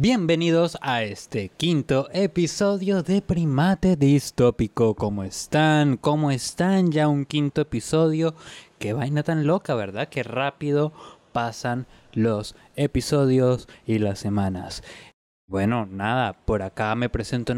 Bienvenidos 0.00 0.78
a 0.80 1.02
este 1.02 1.48
quinto 1.48 2.08
episodio 2.12 3.02
de 3.02 3.20
Primate 3.20 3.96
Distópico. 3.96 4.94
¿Cómo 4.94 5.24
están? 5.24 5.96
¿Cómo 5.96 6.30
están? 6.30 6.92
Ya 6.92 7.08
un 7.08 7.24
quinto 7.24 7.62
episodio. 7.62 8.36
Qué 8.78 8.92
vaina 8.92 9.24
tan 9.24 9.44
loca, 9.44 9.74
¿verdad? 9.74 10.08
Qué 10.08 10.22
rápido 10.22 10.92
pasan 11.32 11.88
los 12.12 12.54
episodios 12.76 13.66
y 13.86 13.98
las 13.98 14.20
semanas. 14.20 14.84
Bueno, 15.48 15.86
nada, 15.86 16.34
por 16.44 16.62
acá 16.62 16.94
me 16.94 17.08
presento 17.08 17.50